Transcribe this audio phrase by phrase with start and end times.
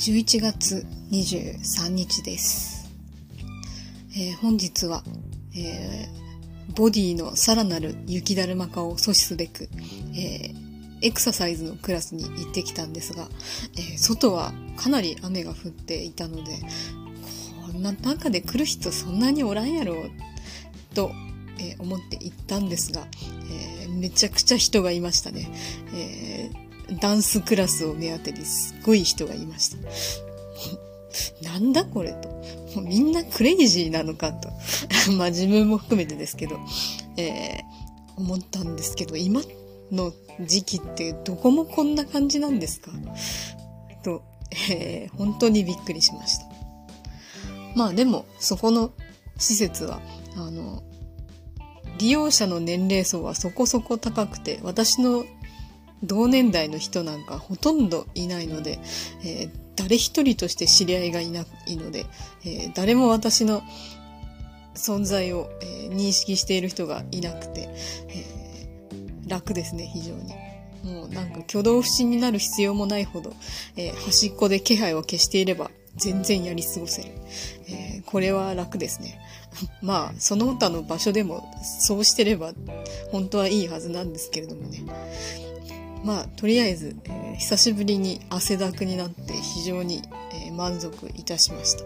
[0.00, 2.90] 11月23日です。
[4.16, 5.02] えー本日は、
[5.54, 9.68] えーボディのさらなる雪だるま化を阻止すべく、
[10.14, 10.70] えー
[11.02, 13.28] エクササイズのクラスに行ってきたんですが、
[13.76, 16.58] え外はかなり雨が降っていたので、
[17.70, 19.96] こんな中で来る人そんなにおらんやろ、
[20.94, 21.10] と、
[21.58, 23.06] え思って行ったんですが、
[23.52, 25.50] えーめちゃくちゃ人がいましたね。
[25.92, 26.69] えー
[27.00, 29.76] ダンスクラスを目当てにすっごい人がいました。
[31.42, 32.28] なんだこれと。
[32.76, 34.48] もうみんなクレイジーなのかと。
[35.16, 36.58] まあ自分も含めてですけど、
[37.16, 37.80] えー
[38.16, 39.40] 思ったんですけど、今
[39.90, 42.90] の時期ってどこもこんな感じなんですか？
[44.04, 44.22] と、
[44.70, 46.44] えー本当にびっくりしました。
[47.74, 48.90] まあでも、そこの
[49.38, 50.02] 施設は、
[50.36, 50.82] あの、
[51.98, 55.24] 利用者の年齢層はそこそこ高くて、私の
[56.02, 58.78] 同年代の人なんかほとんどいないので、
[59.24, 62.04] えー誰一人として知り合いがいないので、
[62.44, 63.62] えー誰も私の
[64.74, 67.68] 存在を、えー認識している人がいなくて、
[68.08, 70.34] えー楽ですね、非常に。
[70.84, 73.32] もうなんか挙動不審になる必要もないほど、
[73.76, 77.08] えー端っこで気配を消していれば全然やり過ごせる。
[77.68, 79.18] えーこれは楽ですね。
[79.82, 82.52] まあ、その他の場所でもそうしてれば
[83.10, 84.82] 本当はいいはずなんですけれどもね。
[86.04, 90.02] まあ、とりあえず、えー久しぶりに汗だくになって非常に、
[90.46, 91.84] えー満足いたしました。